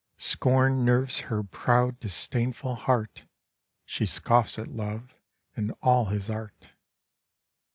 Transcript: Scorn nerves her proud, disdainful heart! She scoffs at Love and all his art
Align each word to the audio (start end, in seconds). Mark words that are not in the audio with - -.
Scorn 0.17 0.83
nerves 0.83 1.19
her 1.29 1.43
proud, 1.43 1.99
disdainful 1.99 2.73
heart! 2.73 3.27
She 3.85 4.07
scoffs 4.07 4.57
at 4.57 4.67
Love 4.67 5.13
and 5.55 5.75
all 5.83 6.05
his 6.05 6.27
art 6.27 6.71